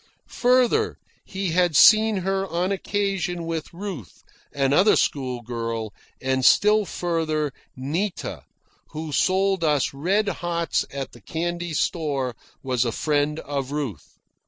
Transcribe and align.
Further, 0.29 0.97
he 1.25 1.51
had 1.51 1.75
seen 1.75 2.17
her 2.25 2.47
on 2.47 2.71
occasion 2.71 3.45
with 3.45 3.71
Ruth, 3.71 4.23
another 4.51 4.95
schoolgirl, 4.95 5.93
and, 6.19 6.43
still 6.43 6.85
further, 6.85 7.53
Nita, 7.75 8.45
who 8.93 9.11
sold 9.11 9.63
us 9.63 9.93
red 9.93 10.27
hots 10.27 10.85
at 10.89 11.11
the 11.11 11.21
candy 11.21 11.75
store, 11.75 12.35
was 12.63 12.83
a 12.83 12.91
friend 12.91 13.41
of 13.41 13.71
Ruth. 13.71 14.17